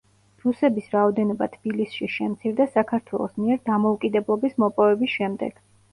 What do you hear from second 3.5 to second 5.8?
დამოუკიდებლობის მოპოვების შემდეგ.